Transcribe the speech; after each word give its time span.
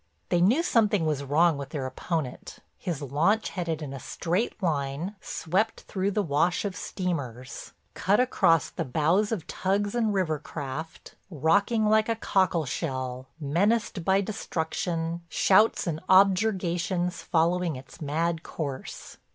They 0.29 0.41
knew 0.41 0.63
something 0.63 1.05
was 1.05 1.23
wrong 1.23 1.59
with 1.59 1.69
their 1.69 1.85
opponent; 1.85 2.57
his 2.79 3.03
launch 3.03 3.49
headed 3.49 3.83
in 3.83 3.93
a 3.93 3.99
straight 3.99 4.59
line 4.63 5.13
swept 5.21 5.81
through 5.81 6.09
the 6.09 6.23
wash 6.23 6.65
of 6.65 6.75
steamers, 6.75 7.73
cut 7.93 8.19
across 8.19 8.71
the 8.71 8.83
bows 8.83 9.31
of 9.31 9.45
tugs 9.45 9.93
and 9.93 10.11
river 10.11 10.39
craft, 10.39 11.13
rocking 11.29 11.85
like 11.85 12.09
a 12.09 12.15
cockleshell, 12.15 13.27
menaced 13.39 14.03
by 14.03 14.21
destruction, 14.21 15.21
shouts 15.29 15.85
and 15.85 16.01
objurgations 16.09 17.21
following 17.21 17.75
its 17.75 18.01
mad 18.01 18.41
course. 18.41 19.17